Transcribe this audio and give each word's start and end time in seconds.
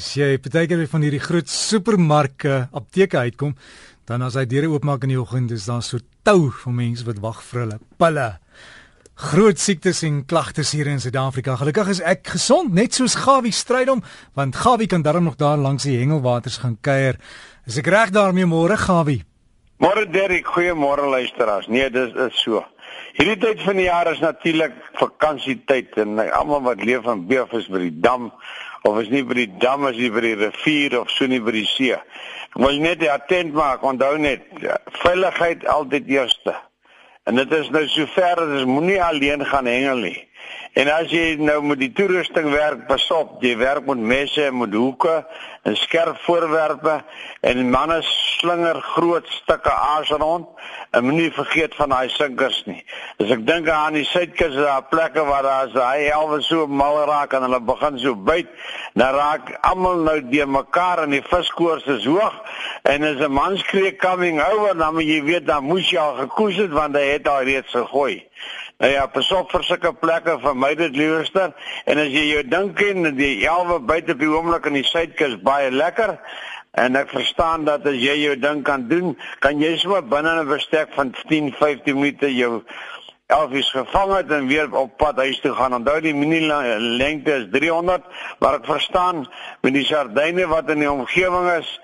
As 0.00 0.14
jy 0.16 0.38
partykeer 0.40 0.86
van 0.88 1.02
hierdie 1.04 1.20
groot 1.20 1.50
supermarke 1.52 2.54
apteke 2.72 3.20
uitkom, 3.20 3.50
dan 4.08 4.22
as 4.24 4.38
hy 4.38 4.46
deure 4.48 4.70
oopmaak 4.72 5.02
in 5.04 5.10
die 5.12 5.18
oggend, 5.20 5.50
is 5.52 5.66
daar 5.68 5.82
so 5.84 6.00
tou 6.24 6.46
van 6.62 6.78
mense 6.78 7.04
wat 7.04 7.18
wag 7.20 7.42
vir 7.44 7.60
hulle 7.60 7.76
pille. 8.00 8.24
Groot 9.20 9.60
siektes 9.60 10.00
en 10.08 10.22
klagtes 10.24 10.72
hier 10.72 10.88
in 10.88 11.02
Suid-Afrika. 11.04 11.58
Gelukkig 11.60 11.90
is 11.92 12.00
ek 12.00 12.32
gesond, 12.32 12.72
net 12.72 12.96
soos 12.96 13.18
Gawie 13.26 13.52
Strydom, 13.52 14.00
want 14.40 14.56
Gawie 14.62 14.88
kan 14.88 15.04
darm 15.04 15.28
nog 15.28 15.36
daar 15.36 15.60
langs 15.60 15.84
die 15.84 15.98
hengelwaters 16.00 16.62
gaan 16.62 16.78
kuier. 16.80 17.20
Is 17.68 17.76
ek 17.82 17.92
reg 17.92 18.16
daarmee 18.16 18.48
môre 18.48 18.80
Gawie? 18.80 19.26
Môre 19.84 20.06
Derrick, 20.08 20.48
goeiemôre 20.48 21.10
luisteraars. 21.12 21.68
Nee, 21.68 21.92
dis 21.92 22.16
is 22.24 22.40
so. 22.40 22.64
Hierdie 23.20 23.36
tyd 23.42 23.60
van 23.68 23.76
die 23.76 23.90
jaar 23.90 24.08
is 24.08 24.24
natuurlik 24.24 24.72
vakansietyd 24.96 26.00
en 26.00 26.24
almal 26.24 26.64
wat 26.70 26.80
leef 26.88 27.04
en 27.04 27.26
beef 27.28 27.52
is 27.58 27.68
by 27.68 27.84
die 27.84 27.96
dam 28.00 28.30
of 28.82 29.00
is 29.02 29.10
nie 29.12 29.22
by 29.26 29.36
die 29.42 29.50
dam 29.60 29.84
as 29.88 29.98
jy 29.98 30.10
by 30.12 30.22
die 30.24 30.36
rivier 30.40 31.00
of 31.00 31.10
so 31.12 31.28
nie 31.28 31.40
by 31.42 31.54
die 31.56 31.66
see. 31.68 31.92
Ek 32.50 32.58
wil 32.58 32.80
net 32.82 33.04
attent 33.06 33.54
maak, 33.54 33.84
onthou 33.86 34.16
net, 34.18 34.46
veiligheid 35.02 35.66
altyd 35.70 36.08
eerste. 36.10 36.56
En 37.28 37.36
dit 37.38 37.52
is 37.52 37.68
nou 37.70 37.84
sover 37.92 38.40
dat 38.40 38.56
ons 38.56 38.66
moenie 38.66 38.98
alleen 39.04 39.44
gaan 39.46 39.68
hengel 39.70 40.06
nie. 40.08 40.18
En 40.78 40.86
as 40.94 41.10
jy 41.10 41.34
nou 41.42 41.56
met 41.66 41.80
die 41.80 41.90
toerusting 41.90 42.46
werk, 42.52 42.84
pas 42.86 43.02
op, 43.10 43.40
jy 43.42 43.56
werk 43.58 43.88
met 43.90 43.98
messe 43.98 44.44
en 44.46 44.60
met 44.60 44.74
hoeke 44.78 45.16
en 45.66 45.74
skerp 45.76 46.20
voorwerpe 46.22 47.00
en 47.42 47.70
manne 47.72 47.98
slinger 48.06 48.78
groot 48.92 49.26
stukke 49.34 49.72
aas 49.72 50.12
rond 50.22 50.46
en 50.94 51.04
moenie 51.04 51.32
vergeet 51.34 51.74
van 51.74 51.90
daai 51.90 52.08
sinkers 52.14 52.62
nie. 52.68 52.84
As 53.18 53.34
ek 53.34 53.42
dink 53.48 53.66
aan 53.68 53.98
die 53.98 54.06
suidkus, 54.06 54.54
daar 54.54 54.86
plekke 54.92 55.26
waar 55.26 55.48
daar 55.48 55.74
hy 55.90 56.06
alwe 56.14 56.38
so 56.46 56.70
mal 56.70 57.02
raak 57.10 57.34
en 57.34 57.48
hulle 57.48 57.60
begin 57.66 57.98
so 57.98 58.14
byt, 58.14 58.48
dan 58.94 59.18
raak 59.18 59.50
almal 59.66 60.06
nou 60.06 60.16
die 60.30 60.46
mekaar 60.46 61.04
en 61.04 61.18
die 61.18 61.24
viskoors 61.26 61.90
is 61.90 62.06
hoog 62.06 62.38
en 62.86 63.10
as 63.10 63.20
'n 63.20 63.32
man 63.32 63.58
skree 63.58 63.96
coming 63.96 64.40
over, 64.40 64.78
dan 64.78 64.94
moet 64.94 65.10
jy 65.10 65.22
weet 65.22 65.46
dan 65.46 65.64
moes 65.64 65.90
jy 65.90 65.98
al 65.98 66.16
gekoes 66.24 66.56
het 66.56 66.70
want 66.70 66.96
hy 66.96 67.06
het 67.18 67.28
al 67.28 67.42
reeds 67.42 67.74
gegooi. 67.74 68.22
Nou 68.80 68.92
ja, 68.92 69.02
pas 69.12 69.26
op 69.36 69.50
vir 69.52 69.64
sulke 69.68 69.90
plekke 70.00 70.38
vir 70.40 70.54
my 70.56 70.70
dit 70.72 70.94
liewerster. 70.96 71.50
En 71.84 71.98
as 72.00 72.08
jy 72.08 72.22
jou 72.30 72.44
dink 72.48 72.80
en 72.80 73.10
die 73.18 73.42
elwe 73.44 73.76
buite 73.84 74.14
op 74.16 74.22
die 74.22 74.30
oomblik 74.30 74.70
in 74.70 74.78
die 74.78 74.86
suidkus 74.88 75.34
baie 75.44 75.68
lekker 75.74 76.14
en 76.80 76.96
ek 76.96 77.10
verstaan 77.12 77.66
dat 77.66 77.84
as 77.90 77.98
jy 78.00 78.14
jou 78.22 78.38
ding 78.40 78.62
kan 78.64 78.86
doen, 78.88 79.12
kan 79.44 79.60
jy 79.60 79.74
sommer 79.82 80.00
binne 80.08 80.32
'n 80.32 80.48
bestek 80.48 80.94
van 80.96 81.12
10, 81.28 81.52
15 81.58 81.98
minute 81.98 82.32
jou 82.34 82.62
elfies 83.26 83.70
gevang 83.70 84.14
het 84.16 84.32
en 84.32 84.46
weer 84.46 84.72
op 84.72 84.96
pad 84.96 85.16
huis 85.16 85.40
toe 85.40 85.52
gaan. 85.52 85.74
Onthou 85.74 86.00
die 86.00 86.14
minimum 86.14 86.96
lengte 86.96 87.36
is 87.36 87.46
300, 87.52 88.02
maar 88.38 88.54
ek 88.54 88.64
verstaan 88.64 89.26
met 89.60 89.74
die 89.74 89.84
sardyne 89.84 90.46
wat 90.46 90.70
in 90.70 90.78
die 90.78 90.90
omgewing 90.90 91.50
is, 91.58 91.80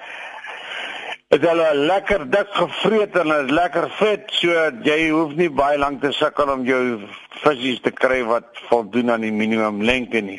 Is 1.35 1.43
al 1.43 1.59
lekker 1.75 2.23
dik 2.31 2.53
gevreet 2.55 3.17
en 3.19 3.33
is 3.35 3.49
lekker 3.51 3.89
vet, 3.99 4.29
so 4.31 4.53
jy 4.87 5.09
hoef 5.11 5.33
nie 5.35 5.49
baie 5.51 5.75
lank 5.83 5.99
te 6.05 6.13
sukkel 6.15 6.53
om 6.53 6.63
jou 6.63 7.01
visse 7.41 7.81
te 7.83 7.91
kry 7.91 8.21
wat 8.29 8.61
voldoen 8.69 9.11
aan 9.11 9.25
die 9.27 9.33
minimum 9.35 9.81
lengte 9.83 10.23
nie. 10.23 10.39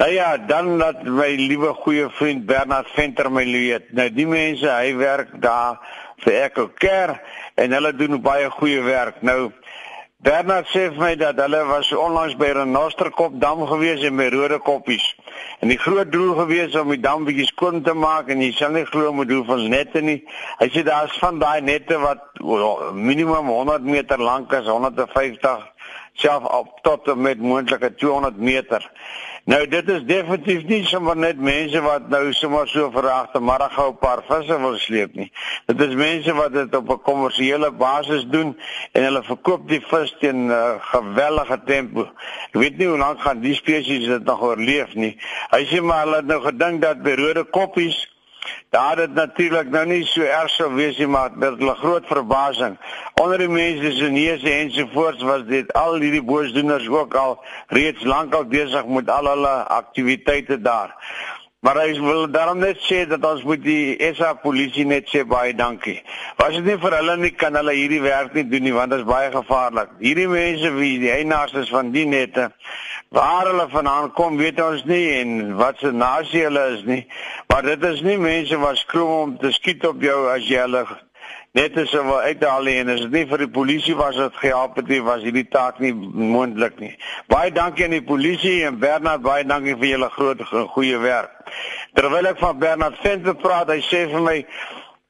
Nou 0.00 0.08
ja, 0.08 0.30
dan 0.48 0.78
dat 0.80 1.02
my 1.04 1.28
liewe 1.36 1.74
goeie 1.82 2.08
vriend 2.16 2.46
Bernard 2.48 2.88
Venter 2.96 3.28
my 3.28 3.44
weet. 3.44 3.92
Nou 3.92 4.08
die 4.16 4.24
mense, 4.30 4.64
hy 4.72 4.96
werk 4.96 5.36
daar 5.44 5.76
vir 6.24 6.40
Echo 6.46 6.70
Care 6.72 7.18
en 7.60 7.76
hulle 7.76 7.92
doen 7.92 8.16
baie 8.24 8.48
goeie 8.56 8.80
werk. 8.80 9.20
Nou 9.20 9.52
Bernard 10.24 10.64
sê 10.72 10.86
vir 10.88 11.00
my 11.02 11.14
dat 11.20 11.36
hulle 11.36 11.58
was 11.68 11.90
onlangs 11.92 12.32
by 12.40 12.46
Renosterkop 12.56 13.34
dam 13.42 13.60
gewees 13.68 14.06
en 14.08 14.16
by 14.16 14.30
Rode 14.32 14.56
Koppies. 14.64 15.04
En 15.60 15.68
die 15.68 15.76
groot 15.76 16.08
doel 16.12 16.30
gewees 16.38 16.76
om 16.80 16.94
die 16.94 17.02
dam 17.02 17.26
bietjie 17.26 17.44
skoon 17.50 17.82
te 17.84 17.92
maak 17.92 18.30
en 18.32 18.40
jy 18.40 18.54
sal 18.56 18.72
nie 18.72 18.86
glo 18.88 19.12
met 19.12 19.28
hoeveel 19.28 19.66
nette 19.74 20.00
nie. 20.00 20.22
Hy 20.62 20.70
sê 20.72 20.80
daar's 20.86 21.18
van 21.20 21.42
daai 21.42 21.60
nette 21.66 21.98
wat 22.00 22.40
minimum 22.96 23.52
100 23.52 23.84
meter 23.84 24.24
lank 24.30 24.56
is, 24.56 24.64
150 24.64 25.68
self 26.24 26.48
op 26.56 26.80
tot 26.86 27.12
met 27.20 27.44
moontlike 27.44 27.92
200 28.00 28.40
meter. 28.40 28.80
Nou 29.44 29.66
dit 29.68 29.88
is 29.92 30.04
definitief 30.08 30.62
nie 30.64 30.84
sommer 30.88 31.18
net 31.20 31.36
mense 31.36 31.80
wat 31.84 32.06
nou 32.08 32.30
sommer 32.32 32.68
so 32.72 32.86
verragte 32.94 33.42
middag 33.44 33.74
gou 33.76 33.90
'n 33.90 33.98
paar 34.00 34.22
visse 34.28 34.56
wil 34.60 34.78
sleep 34.78 35.14
nie. 35.14 35.30
Dit 35.66 35.80
is 35.80 35.94
mense 35.94 36.32
wat 36.34 36.52
dit 36.52 36.76
op 36.76 36.88
'n 36.88 37.02
kommersiële 37.02 37.70
basis 37.72 38.24
doen 38.26 38.56
en 38.92 39.04
hulle 39.04 39.22
verkoop 39.22 39.68
die 39.68 39.80
vis 39.80 40.16
teen 40.20 40.46
'n 40.46 40.50
uh, 40.50 40.80
gewellige 40.80 41.60
tempo. 41.66 42.08
Ek 42.52 42.60
weet 42.62 42.78
nie 42.78 42.86
hoe 42.86 42.98
lank 42.98 43.20
gaan 43.20 43.40
die 43.40 43.54
spesies 43.54 44.06
dit 44.06 44.24
nog 44.24 44.40
oorleef 44.40 44.94
nie. 44.94 45.16
Hy 45.50 45.64
sê 45.64 45.82
maar 45.82 46.04
hulle 46.04 46.16
het 46.16 46.26
nou 46.26 46.40
gedink 46.40 46.80
dat 46.80 47.02
by 47.02 47.12
rode 47.12 47.44
koppies 47.44 48.13
Daar 48.74 48.98
het 48.98 49.14
natuurlik 49.14 49.68
nou 49.70 49.84
nie 49.86 50.02
so 50.10 50.26
erg 50.26 50.50
sou 50.50 50.72
wees 50.74 50.96
nie, 50.98 51.06
maar 51.06 51.30
dit 51.30 51.60
is 51.60 51.66
'n 51.66 51.76
groot 51.82 52.06
verbasing. 52.06 52.74
Onder 53.22 53.38
die 53.38 53.48
mense 53.48 53.92
se 53.92 54.08
neuse 54.10 54.50
ensovoorts 54.50 55.22
was 55.22 55.44
dit 55.46 55.72
al 55.72 55.94
hierdie 55.94 56.22
boosdoeners 56.22 56.88
ook 56.88 57.14
al 57.14 57.44
reeds 57.68 58.02
lankal 58.02 58.44
besig 58.44 58.86
met 58.86 59.10
al 59.10 59.26
hulle 59.26 59.54
aktiwiteite 59.78 60.60
daar. 60.60 60.90
Maar 61.60 61.76
hy 61.76 62.00
wil 62.00 62.30
daarom 62.30 62.58
net 62.58 62.78
sê 62.90 63.06
dat 63.06 63.24
ons 63.24 63.42
moet 63.42 63.62
die 63.62 64.12
SA 64.14 64.34
polisie 64.34 64.84
net 64.84 65.06
sê 65.08 65.22
baie 65.24 65.54
dankie. 65.54 66.02
Was 66.36 66.54
dit 66.54 66.64
nie 66.64 66.78
vir 66.78 66.96
hulle 66.96 67.16
nie 67.16 67.30
kan 67.30 67.54
hulle 67.54 67.72
hierdie 67.72 68.02
werk 68.02 68.34
nie 68.34 68.48
doen 68.48 68.62
nie 68.62 68.74
want 68.74 68.90
dit 68.90 68.98
is 68.98 69.06
baie 69.06 69.30
gevaarlik. 69.30 69.88
Hierdie 69.98 70.28
mense 70.28 70.72
wie 70.74 70.98
die 70.98 71.10
eienaars 71.10 71.52
is 71.52 71.70
van 71.70 71.90
die 71.90 72.06
nette 72.06 72.50
waar 73.14 73.46
hulle 73.46 73.66
vandaan 73.70 74.12
kom 74.12 74.36
weet 74.36 74.60
ons 74.62 74.84
nie 74.90 75.04
en 75.20 75.54
wat 75.60 75.78
se 75.78 75.92
nasie 75.94 76.42
hulle 76.48 76.64
is 76.74 76.84
nie. 76.84 77.02
Maar 77.48 77.62
dit 77.70 77.84
is 77.92 78.02
nie 78.02 78.18
mense 78.18 78.58
wat 78.58 78.80
skroom 78.82 79.16
om 79.20 79.34
te 79.38 79.52
skiet 79.54 79.86
op 79.86 80.02
jou 80.02 80.18
as 80.32 80.48
jy 80.50 80.64
hulle 80.66 80.86
net 81.54 81.76
as 81.78 81.92
wil 81.94 82.18
uithaal 82.26 82.66
en 82.66 82.88
as 82.90 83.04
dit 83.04 83.12
nie 83.14 83.26
vir 83.30 83.44
die 83.44 83.52
polisie 83.56 83.94
was 83.94 84.16
wat 84.18 84.34
gehelp 84.42 84.80
het 84.80 84.88
nie, 84.90 84.98
was 85.06 85.22
hierdie 85.22 85.46
taak 85.46 85.78
nie 85.78 85.92
moontlik 85.94 86.80
nie. 86.82 86.90
Baie 87.30 87.52
dankie 87.54 87.86
aan 87.86 87.94
die 87.94 88.02
polisie 88.02 88.56
en 88.66 88.80
Bernard, 88.82 89.22
baie 89.22 89.46
dankie 89.46 89.76
vir 89.78 89.92
julle 89.92 90.08
groot 90.16 90.42
goeie 90.74 90.98
werk. 90.98 91.30
Terwyl 91.94 92.32
ek 92.32 92.42
van 92.42 92.58
Bernard 92.58 92.98
Venter 93.04 93.38
praat, 93.38 93.70
hy 93.70 93.78
sê 93.86 94.02
vir 94.10 94.26
my 94.26 94.40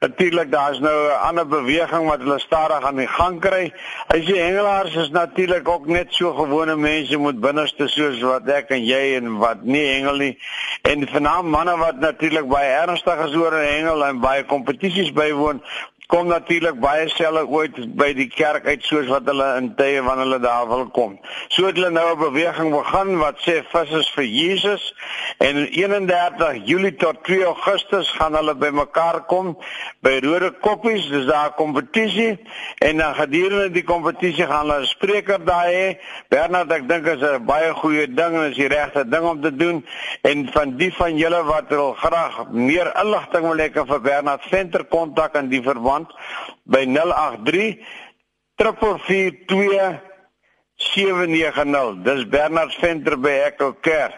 Natuurlik 0.04 0.50
daar's 0.52 0.78
nou 0.78 1.08
'n 1.08 1.20
ander 1.28 1.46
beweging 1.46 2.04
wat 2.08 2.20
hulle 2.20 2.38
stadig 2.38 2.82
aan 2.84 2.96
die 2.96 3.08
gang 3.08 3.40
kry. 3.40 3.72
Hy 4.12 4.18
sê 4.20 4.34
hengelaars 4.36 4.94
is 4.94 5.10
natuurlik 5.10 5.68
ook 5.68 5.86
net 5.86 6.08
so 6.10 6.32
gewone 6.34 6.76
mense 6.76 7.16
moet 7.16 7.40
binneste 7.40 7.88
soos 7.88 8.20
wat 8.20 8.48
ek 8.48 8.68
en 8.68 8.84
jy 8.84 9.16
en 9.16 9.38
wat 9.38 9.62
nie 9.62 9.86
hengel 9.86 10.16
nie. 10.16 10.38
En 10.82 11.08
vanaand 11.08 11.48
manne 11.48 11.76
wat 11.76 12.00
natuurlik 12.00 12.48
baie 12.48 12.72
ernstig 12.82 13.24
is 13.26 13.34
oor 13.34 13.56
hengel 13.56 14.04
en 14.04 14.20
baie 14.20 14.44
kompetisies 14.44 15.12
bywoon, 15.12 15.62
kom 16.06 16.26
natuurlik 16.28 16.76
baie 16.80 17.06
selle 17.08 17.46
ooit 17.48 17.78
by 17.96 18.10
die 18.16 18.28
kerk 18.28 18.66
uit 18.68 18.82
soos 18.84 19.08
wat 19.08 19.24
hulle 19.30 19.46
in 19.56 19.70
tye 19.78 20.02
wanneer 20.04 20.26
hulle 20.26 20.40
daar 20.42 20.66
wil 20.68 20.84
kom. 20.92 21.14
So 21.48 21.64
het 21.64 21.78
hulle 21.78 21.90
nou 21.90 22.04
'n 22.12 22.18
beweging 22.20 22.70
begin 22.70 23.18
wat 23.18 23.40
sê 23.40 23.64
vis 23.72 23.90
is 23.90 24.10
vir 24.16 24.24
Jesus 24.24 24.94
en 25.38 25.56
31 25.56 26.66
Julie 26.66 26.96
tot 26.96 27.24
2 27.24 27.44
Augustus 27.44 28.10
gaan 28.18 28.34
hulle 28.34 28.54
bymekaar 28.54 29.24
kom 29.26 29.56
by 30.02 30.20
Rode 30.20 30.52
Koppies, 30.60 31.08
dis 31.08 31.26
daar 31.26 31.48
'n 31.48 31.56
kompetisie 31.56 32.38
en 32.78 32.96
dan 32.96 33.14
gedurende 33.14 33.70
die 33.70 33.84
kompetisie 33.84 34.46
gaan 34.46 34.68
hulle 34.68 34.80
'n 34.80 34.86
spreker 34.86 35.44
daar 35.44 35.66
hê. 35.66 35.96
Bernard, 36.28 36.72
ek 36.72 36.88
dink 36.88 37.06
is 37.06 37.22
'n 37.22 37.44
baie 37.44 37.72
goeie 37.72 38.06
ding 38.06 38.34
en 38.34 38.50
is 38.50 38.56
die 38.56 38.68
regte 38.68 39.08
ding 39.08 39.24
om 39.24 39.40
te 39.40 39.56
doen 39.56 39.86
en 40.22 40.48
van 40.52 40.76
die 40.76 40.92
van 40.92 41.16
julle 41.16 41.42
wat 41.44 41.68
wil 41.68 41.94
graag 41.94 42.50
meer 42.50 42.92
inligting 43.00 43.42
wil 43.48 43.58
hê 43.58 43.72
kan 43.72 43.86
vir 43.86 44.00
Bernard 44.00 44.42
Venter 44.42 44.84
kontak 44.84 45.34
en 45.34 45.48
die 45.48 45.62
verband 45.62 45.93
rand 45.94 46.10
by 46.64 46.84
083 46.84 47.78
442 48.56 50.00
790. 50.76 52.02
Dis 52.02 52.24
Bernard 52.28 52.74
Venter 52.80 53.16
by 53.16 53.34
Echo 53.46 53.72
Care. 53.80 54.14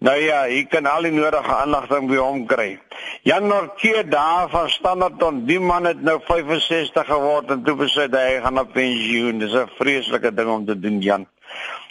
Nou 0.00 0.16
ja, 0.16 0.44
jy 0.48 0.64
kan 0.70 0.86
al 0.86 1.08
die 1.08 1.12
nodige 1.12 1.52
aandag 1.52 1.88
by 1.90 2.20
hom 2.20 2.44
kry. 2.46 2.78
Jan 3.26 3.48
Norke 3.50 4.04
daar 4.08 4.48
van 4.48 4.70
Standerton, 4.70 5.44
die 5.46 5.60
man 5.60 5.84
het 5.84 6.02
nou 6.02 6.20
65 6.24 7.06
geword 7.06 7.50
en 7.50 7.64
toe 7.66 7.74
besluit 7.76 8.14
hy 8.14 8.38
gaan 8.44 8.62
op 8.62 8.72
pensioen. 8.72 9.38
Dis 9.38 9.52
'n 9.52 9.68
vreeslike 9.78 10.34
ding 10.34 10.48
om 10.48 10.64
te 10.66 10.78
doen, 10.78 11.00
Jan. 11.00 11.26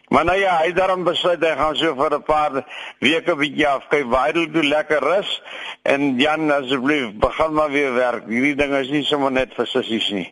Maar 0.07 0.25
nou 0.25 0.37
ja, 0.39 0.57
hy 0.63 0.71
daarom 0.71 1.03
besluit 1.03 1.43
hy 1.43 1.55
gaan 1.59 1.75
so 1.75 1.95
vir 1.95 2.15
'n 2.15 2.23
paar 2.23 2.63
weke 2.99 3.35
bietjie 3.35 3.67
afkyk, 3.67 4.05
waar 4.07 4.31
hy 4.31 4.47
doen 4.47 4.67
lekker 4.67 5.03
rus 5.03 5.41
en 5.87 6.19
Jan 6.19 6.51
asseblief 6.51 7.13
begin 7.19 7.53
maar 7.53 7.71
weer 7.71 7.93
werk. 7.93 8.25
Hierdie 8.27 8.55
ding 8.59 8.73
is 8.75 8.89
nie 8.91 9.03
sommer 9.07 9.31
net 9.31 9.53
vir 9.55 9.69
sissies 9.71 10.09
nie. 10.11 10.25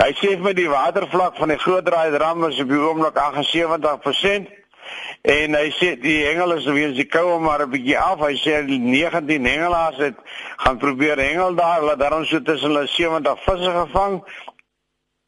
Hy 0.00 0.10
sê 0.16 0.30
vir 0.40 0.56
die 0.56 0.68
watervlak 0.72 1.36
van 1.36 1.52
die 1.52 1.60
groot 1.60 1.84
draai 1.84 2.16
ram 2.22 2.46
is 2.48 2.60
op 2.62 2.70
die 2.72 2.80
oomblik 2.80 3.18
78% 3.20 4.48
en 5.34 5.56
hy 5.58 5.68
sê 5.76 5.90
die 6.00 6.16
hengel 6.24 6.56
is 6.56 6.68
weer 6.68 6.96
die 6.96 7.08
koue 7.08 7.36
maar 7.40 7.66
'n 7.66 7.70
bietjie 7.74 7.98
af. 8.00 8.24
Hy 8.24 8.34
sê 8.40 8.64
19 8.64 9.44
hengelaars 9.44 10.00
het 10.00 10.16
gaan 10.56 10.78
probeer 10.78 11.20
hengel 11.20 11.54
daar, 11.54 11.80
hulle 11.80 11.96
daarom 11.96 12.24
so 12.24 12.40
tussen 12.40 12.72
hulle 12.72 12.86
70 12.88 13.44
visse 13.44 13.70
gevang 13.70 14.22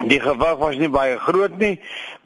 Die 0.04 0.18
gewig 0.20 0.58
was 0.60 0.76
nie 0.76 0.90
baie 0.92 1.16
groot 1.18 1.54
nie, 1.58 1.78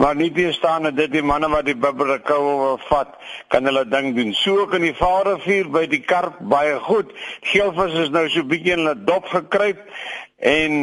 maar 0.02 0.16
nie 0.18 0.28
teestaande 0.34 0.90
dit 0.92 1.12
die 1.12 1.22
manne 1.24 1.48
wat 1.52 1.68
die 1.68 1.76
bibberkou 1.78 2.38
wil 2.42 2.80
vat, 2.88 3.12
kan 3.48 3.64
hulle 3.68 3.84
ding 3.88 4.10
doen. 4.16 4.34
So 4.34 4.64
ook 4.64 4.74
in 4.76 4.88
die 4.88 4.96
Vaalrivier 4.98 5.70
by 5.72 5.84
die 5.88 6.02
karp 6.02 6.40
baie 6.50 6.80
goed. 6.84 7.14
Geelvis 7.52 7.94
is 8.02 8.10
nou 8.12 8.26
so 8.28 8.42
bietjie 8.44 8.74
in 8.74 8.82
hulle 8.82 8.96
dop 9.06 9.30
gekruip 9.32 9.80
en 10.50 10.76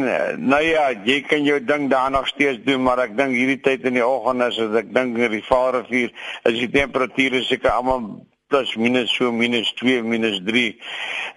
nou 0.48 0.62
ja, 0.62 0.88
jy 1.04 1.20
kan 1.28 1.44
jou 1.44 1.58
ding 1.60 1.86
daar 1.90 2.10
nog 2.14 2.26
steeds 2.30 2.64
doen, 2.64 2.82
maar 2.86 3.04
ek 3.04 3.14
dink 3.18 3.36
hierdie 3.36 3.60
tyd 3.62 3.86
in 3.90 3.98
die 3.98 4.06
oggend 4.06 4.48
is 4.48 4.58
dit 4.58 4.80
ek 4.82 4.90
dink 4.94 5.18
in 5.18 5.36
die 5.36 5.44
Vaalrivier 5.44 6.10
is 6.48 6.58
die 6.62 6.70
temperature 6.72 7.44
seker 7.46 7.74
almal 7.76 8.06
plus 8.48 8.76
minus 8.76 9.10
so 9.12 9.32
minus 9.32 9.72
2 9.76 10.02
minus 10.02 10.40
3. 10.44 10.80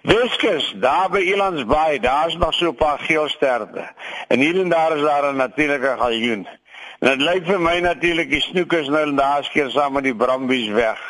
Weskus, 0.02 0.72
daar 0.80 1.10
by 1.12 1.20
Elandsbaai, 1.20 2.00
daar's 2.00 2.36
nog 2.36 2.54
so 2.54 2.68
'n 2.70 2.74
paar 2.74 2.98
geelsterte. 2.98 3.84
En 4.28 4.40
hier 4.40 4.60
en 4.60 4.68
daar 4.68 4.96
is 4.96 5.02
daar 5.02 5.32
'n 5.32 5.36
natuurlike 5.36 5.94
galjoen. 5.98 6.48
En 6.98 7.08
dit 7.08 7.20
lyk 7.20 7.46
vir 7.46 7.60
my 7.60 7.78
natuurlik 7.80 8.30
die 8.30 8.40
snoekers 8.40 8.88
nou 8.88 9.02
en 9.02 9.16
daar 9.16 9.44
skeer 9.44 9.70
saam 9.70 9.92
met 9.92 10.02
die 10.02 10.14
brambies 10.14 10.68
weg. 10.68 11.00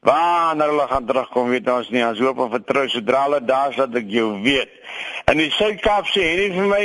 Waar 0.00 0.56
hulle 0.56 0.86
gaan 0.88 1.06
terugkom 1.06 1.48
weet 1.48 1.70
ons 1.70 1.90
nie. 1.90 2.04
Ons 2.06 2.18
hoop 2.18 2.38
en 2.38 2.50
vertrou 2.50 2.88
sodra 2.88 3.22
hulle 3.22 3.44
daar 3.44 3.70
is 3.70 3.76
dat 3.76 3.94
ek 3.94 4.06
jou 4.08 4.42
weet. 4.42 4.70
In 5.30 5.36
die 5.36 5.50
Suid-Kaap 5.50 6.06
sê 6.06 6.22
hy 6.22 6.46
vir 6.54 6.68
my, 6.70 6.84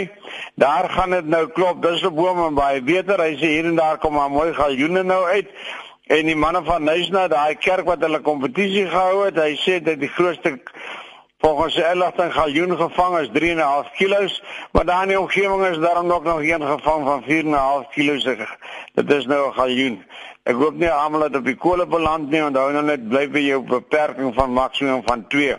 daar 0.59 0.89
gaan 0.89 1.09
dit 1.15 1.29
nou 1.29 1.47
klop. 1.47 1.81
Dis 1.81 2.01
'n 2.03 2.15
boom 2.15 2.45
en 2.47 2.53
baie 2.53 2.81
beter. 2.81 3.21
Hy 3.21 3.35
sê 3.37 3.53
hier 3.55 3.65
en 3.65 3.75
daar 3.75 3.97
kom 3.97 4.13
maar 4.13 4.31
mooi 4.31 4.53
galjoene 4.53 5.03
nou 5.03 5.23
uit. 5.25 5.47
En 6.11 6.25
die 6.25 6.35
manne 6.35 6.59
van 6.63 6.83
Nysna, 6.83 7.27
daai 7.31 7.55
kerk 7.55 7.85
wat 7.87 8.01
hulle 8.03 8.19
kompetisie 8.19 8.89
gehou 8.91 9.23
het, 9.23 9.37
hy 9.39 9.53
sê 9.61 9.79
dat 9.79 10.01
die 10.01 10.11
grootste 10.11 10.57
volgens 11.43 11.77
sy 11.77 11.83
inligting 11.91 12.33
galjoen 12.35 12.75
gevang 12.79 13.15
is 13.21 13.31
3.5 13.35 13.93
kg, 13.97 14.35
maar 14.75 14.85
daar 14.87 15.07
in 15.07 15.13
die 15.13 15.19
omgewing 15.19 15.63
is 15.67 15.79
daar 15.79 16.03
nog 16.03 16.23
nog 16.23 16.43
een 16.43 16.67
gevang 16.67 17.07
van 17.07 17.23
4.5 17.23 17.89
kg. 17.95 18.51
Dit 18.99 19.11
is 19.11 19.25
nou 19.31 19.47
'n 19.47 19.53
galjoen. 19.53 20.03
Ek 20.43 20.55
hoop 20.59 20.75
nie 20.75 20.91
almal 20.91 21.21
het 21.21 21.35
op 21.35 21.45
die 21.45 21.55
kolle 21.55 21.85
beland 21.87 22.29
nie, 22.29 22.43
onthou 22.43 22.71
nou 22.71 22.83
net 22.83 23.07
bly 23.07 23.29
by 23.31 23.39
jou 23.39 23.61
beperking 23.63 24.33
van 24.35 24.51
maksimum 24.51 25.01
van 25.05 25.27
2. 25.27 25.55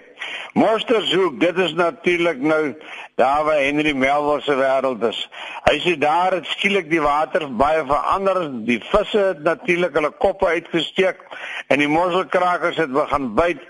Monsterzoek, 0.52 1.40
dit 1.40 1.58
is 1.58 1.72
natuurlik 1.74 2.40
nou 2.40 2.74
daar 3.14 3.44
waar 3.44 3.60
Henry 3.62 3.92
Melville 3.92 4.40
se 4.42 4.54
wêreld 4.56 5.02
is. 5.02 5.28
Hy 5.64 5.78
sê 5.80 5.94
daar 5.98 6.32
het 6.32 6.46
skielik 6.46 6.90
die 6.90 7.02
water 7.02 7.46
baie 7.56 7.84
verander. 7.86 8.40
Die 8.66 8.80
visse 8.90 9.18
het 9.18 9.42
natuurlik 9.42 9.94
hulle 9.94 10.10
koppe 10.10 10.46
uitgesteek 10.46 11.22
en 11.68 11.78
die 11.78 11.88
mosselkrakers 11.88 12.76
het 12.82 12.92
begin 12.92 13.34
byt. 13.34 13.62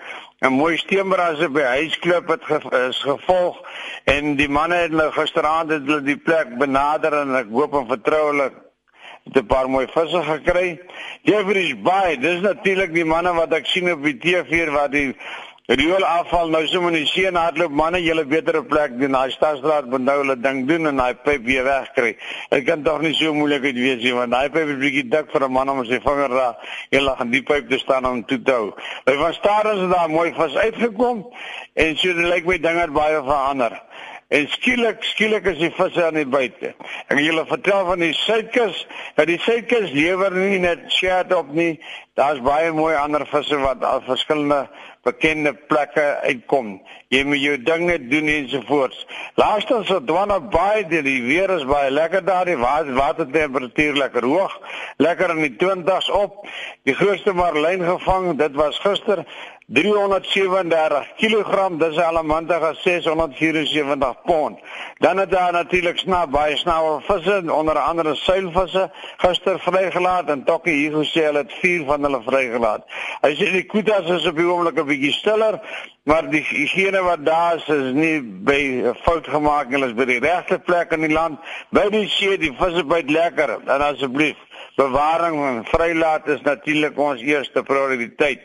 'n 0.45 0.53
Mooi 0.53 0.77
steenbrase 0.77 1.49
by 1.49 1.63
huisklip 1.63 2.29
het 2.29 2.43
ge 2.45 2.59
is 2.89 2.99
gevolg 3.03 3.61
en 4.05 4.35
die 4.37 4.49
manne 4.49 4.77
het 4.77 4.93
nou 4.93 5.11
gisteraand 5.13 5.71
het 5.71 5.87
hulle 5.87 6.03
die 6.03 6.19
plek 6.21 6.59
benader 6.59 7.15
en 7.23 7.37
ek 7.39 7.49
hoop 7.49 7.75
en 7.79 7.87
vertrou 7.89 8.27
hulle 8.27 8.51
het 9.25 9.37
'n 9.41 9.47
paar 9.47 9.71
mooi 9.71 9.87
visse 9.87 10.23
gekry. 10.23 10.81
Jeffrey's 11.23 11.81
Bay, 11.81 12.17
dis 12.19 12.41
natuurlik 12.41 12.93
die 12.93 13.05
manne 13.05 13.33
wat 13.33 13.53
ek 13.53 13.67
sien 13.67 13.93
op 13.93 14.03
die 14.03 14.19
TV 14.19 14.69
waar 14.69 14.91
die 14.91 15.17
Riool 15.65 16.05
afval 16.05 16.51
nou 16.53 16.67
sommer 16.69 16.93
in 16.93 16.99
die 16.99 17.09
see 17.09 17.25
en 17.25 17.39
hardloop 17.41 17.73
manne 17.73 17.97
julle 18.05 18.27
beter 18.29 18.59
'n 18.59 18.67
plek 18.69 18.99
doen. 19.01 19.15
Daai 19.17 19.31
stadsraad 19.33 19.87
moet 19.89 20.03
nou 20.05 20.17
hulle 20.19 20.37
ding 20.37 20.67
doen 20.69 20.87
en 20.87 20.97
daai 20.97 21.15
pyp 21.15 21.47
weer 21.47 21.65
wegkry. 21.65 22.17
Dit 22.51 22.65
kan 22.65 22.83
tog 22.83 23.01
nie 23.01 23.15
so 23.15 23.33
moeilik 23.33 23.63
wees 23.63 24.03
nie 24.03 24.13
want 24.13 24.31
daai 24.31 24.51
pyp 24.51 24.69
is 24.69 24.77
bietjie 24.77 25.09
dik 25.09 25.31
vir 25.33 25.45
'n 25.45 25.53
man 25.53 25.71
om 25.71 25.85
sy 25.85 26.01
vinger 26.05 26.29
daar 26.29 26.57
heel 26.91 27.09
aan 27.17 27.31
die 27.31 27.43
pyp 27.43 27.71
te 27.71 27.79
staan 27.79 28.05
om 28.07 28.25
toe 28.25 28.43
te 28.43 28.53
hou. 28.53 28.75
By 29.07 29.17
van 29.17 29.33
Stadens 29.33 29.81
het 29.81 29.91
daar 29.91 30.11
mooi 30.11 30.35
vis 30.35 30.55
uitgekom 30.55 31.33
en 31.73 31.97
so 31.97 32.09
lyk 32.13 32.45
my 32.45 32.59
dinge 32.59 32.87
baie 32.91 33.23
verander. 33.25 33.81
En 34.35 34.49
skielik 34.51 35.05
skielik 35.07 35.45
is 35.47 35.61
die 35.63 35.71
visse 35.71 36.03
aan 36.03 36.17
die 36.19 36.27
buite. 36.27 36.73
Wil 37.07 37.23
julle 37.23 37.45
vertel 37.47 37.85
van 37.87 38.01
die 38.03 38.15
Suidkus. 38.19 38.81
Dat 39.15 39.31
die 39.31 39.39
Suidkus 39.39 39.93
lewer 39.95 40.35
nie 40.35 40.59
net 40.59 40.89
shad 40.91 41.31
op 41.37 41.53
nie. 41.55 41.77
Daar's 42.19 42.41
baie 42.43 42.73
mooi 42.75 42.97
ander 42.99 43.23
visse 43.31 43.59
wat 43.63 43.85
al 43.87 44.03
verskillende 44.07 44.65
bekende 45.05 45.53
plekke 45.69 46.05
uitkom. 46.25 46.79
Jy 47.13 47.23
moet 47.29 47.43
jou 47.43 47.57
dinge 47.63 47.99
doen 48.09 48.31
ensovoorts. 48.33 49.05
Laastens 49.39 49.91
so 49.91 50.01
dwanne 50.03 50.41
baie 50.51 50.87
die 50.89 51.21
weer 51.27 51.53
is 51.55 51.67
baie 51.69 51.91
lekker 51.93 52.25
daar 52.25 52.49
die 52.49 52.59
water 52.59 52.95
watertemperatuur 52.97 53.99
lekker 54.03 54.27
hoog. 54.27 54.55
Lekker 54.97 55.35
in 55.37 55.43
die 55.45 55.57
20s 55.61 56.11
op. 56.11 56.47
Die 56.89 56.97
grootste 56.97 57.35
marlyn 57.37 57.85
gevang, 57.87 58.33
dit 58.41 58.57
was 58.59 58.81
gister 58.83 59.27
337 59.67 61.07
kg, 61.17 61.79
dis 61.81 61.97
almantige 61.97 62.75
674 62.83 64.23
pond. 64.25 64.59
Dan 64.99 65.17
het 65.17 65.31
daar 65.31 65.53
natuurlik 65.53 65.99
snaap 65.99 66.31
baie 66.31 66.57
snawe 66.57 67.01
visse, 67.01 67.53
onder 67.53 67.79
andere 67.79 68.15
seilvisse 68.15 68.91
gister 69.17 69.61
vrygelaat 69.61 70.29
en 70.29 70.45
Tokkie 70.45 70.75
hier 70.75 70.93
gesê 70.93 71.25
hulle 71.25 71.47
het 71.47 71.57
4 71.63 71.85
van 71.85 72.05
hulle 72.05 72.21
vrygelaat. 72.27 72.85
Hy 73.25 73.33
sê 73.41 73.51
die 73.57 73.65
quotas 73.65 74.11
is 74.19 74.29
op 74.29 74.37
die 74.37 74.45
oomblik 74.45 74.79
'n 74.79 74.87
bietjie 74.87 75.13
stiller, 75.13 75.61
maar 76.05 76.29
die 76.31 76.45
higiene 76.45 77.03
wat 77.03 77.25
daar 77.25 77.57
is 77.57 77.69
is 77.69 77.93
nie 77.93 78.21
by 78.21 78.93
fout 79.03 79.27
gemaak 79.27 79.69
nie, 79.69 79.81
hulle 79.81 79.87
is 79.87 79.97
by 79.97 80.05
die 80.05 80.21
regte 80.21 80.59
plek 80.59 80.93
in 80.93 81.01
die 81.01 81.13
land. 81.13 81.41
By 81.71 81.89
die 81.89 82.09
see, 82.09 82.37
die 82.37 82.53
visse 82.53 82.85
byt 82.85 83.11
lekker. 83.11 83.61
En 83.65 83.81
asseblief, 83.81 84.37
bewaring 84.77 85.45
en 85.47 85.65
vrylaat 85.65 86.29
is 86.29 86.41
natuurlik 86.43 86.99
ons 86.99 87.21
eerste 87.21 87.63
prioriteit. 87.63 88.43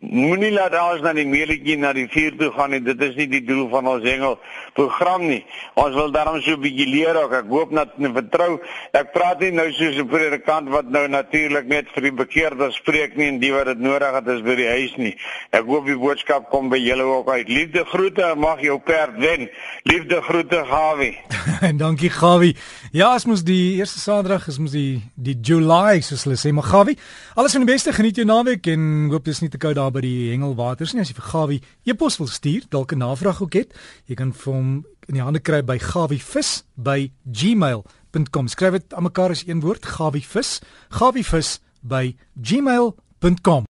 Moenie 0.00 0.48
laat 0.48 0.72
alles 0.72 1.02
na 1.04 1.10
die 1.12 1.26
meeletjie 1.28 1.74
na 1.76 1.90
die 1.92 2.06
vuur 2.08 2.32
toe 2.40 2.48
gaan 2.54 2.70
nie. 2.72 2.80
Dit 2.80 3.02
is 3.04 3.18
nie 3.18 3.26
die 3.28 3.42
doel 3.44 3.66
van 3.68 3.84
ons 3.84 4.04
hengel 4.08 4.38
program 4.72 5.26
nie. 5.28 5.42
Ons 5.76 5.92
wil 5.92 6.08
daarom 6.14 6.40
so 6.40 6.56
'n 6.56 6.60
bietjie 6.60 6.86
leer 6.88 7.16
ook. 7.20 7.32
Ek 7.32 7.48
hoop 7.52 7.74
dat 7.74 7.92
en 7.98 8.14
vertrou. 8.14 8.60
Ek 8.92 9.12
praat 9.12 9.40
nie 9.40 9.50
nou 9.50 9.70
soos 9.72 9.96
'n 10.00 10.08
predikant 10.08 10.68
wat 10.70 10.88
nou 10.88 11.06
natuurlik 11.08 11.66
net 11.66 11.86
vir 11.92 12.02
die 12.02 12.12
bekeerdes 12.12 12.76
spreek 12.76 13.16
nie 13.16 13.28
en 13.28 13.38
die 13.40 13.52
wat 13.52 13.66
dit 13.66 13.78
nodig 13.78 14.14
het 14.14 14.26
is 14.26 14.40
by 14.40 14.54
die 14.54 14.68
huis 14.68 14.96
nie. 14.96 15.16
Ek 15.50 15.64
hoop 15.66 15.84
die 15.84 15.98
boodskap 15.98 16.48
kom 16.50 16.70
by 16.70 16.78
julle 16.78 17.02
ook 17.02 17.28
uit. 17.28 17.48
Liefde 17.48 17.84
groete 17.84 18.34
mag 18.36 18.60
jou 18.62 18.78
perd 18.78 19.18
wen. 19.18 19.50
Liefde 19.84 20.22
groete 20.22 20.64
Gawie. 20.64 21.18
en 21.68 21.76
dankie 21.76 22.10
Gawie. 22.10 22.56
Ja, 22.92 23.12
as 23.14 23.26
mos 23.26 23.44
die 23.44 23.76
eerste 23.76 23.98
Saterdag 23.98 24.48
is 24.48 24.58
mos 24.58 24.72
die 24.72 25.02
die 25.14 25.36
July 25.42 26.00
soos 26.00 26.24
hulle 26.24 26.36
sê, 26.36 26.52
maar 26.52 26.64
Gawie, 26.64 26.96
alles 27.34 27.52
van 27.52 27.66
die 27.66 27.72
beste. 27.72 27.92
Geniet 27.92 28.16
jou 28.16 28.26
naweek 28.26 28.66
en 28.66 29.10
hoop 29.10 29.24
dis 29.24 29.40
nie 29.40 29.50
te 29.50 29.58
koud 29.58 29.76
daar 29.90 29.98
by 29.98 30.06
die 30.06 30.30
Hengelwaters 30.30 30.94
nie 30.94 31.02
as 31.02 31.10
jy 31.10 31.16
vir 31.18 31.26
Gawie 31.26 31.60
e-pos 31.88 32.18
wil 32.20 32.30
stuur, 32.30 32.66
dalk 32.70 32.92
'n 32.94 33.02
navraag 33.02 33.42
ook 33.42 33.54
het. 33.54 33.74
Jy 34.06 34.14
kan 34.14 34.32
vir 34.32 34.52
hom 34.54 34.84
in 35.08 35.14
die 35.14 35.22
hande 35.22 35.40
kry 35.40 35.62
by 35.62 35.78
gawievis 35.78 36.62
by 36.76 37.10
gmail.com. 37.26 38.48
Skryf 38.48 38.72
dit 38.72 38.94
aan 38.94 39.02
mekaar 39.02 39.30
as 39.30 39.46
een 39.46 39.60
woord, 39.60 39.84
gawievis, 39.86 40.60
gawievis 40.90 41.60
by 41.82 42.14
gmail.com. 42.40 43.66